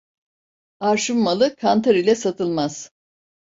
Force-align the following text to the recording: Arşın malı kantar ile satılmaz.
Arşın 0.79 1.17
malı 1.17 1.55
kantar 1.55 1.95
ile 1.95 2.15
satılmaz. 2.15 2.91